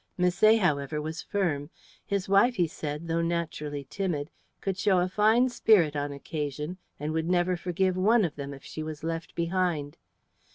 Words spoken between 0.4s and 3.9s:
however, was firm. His wife, he said, though naturally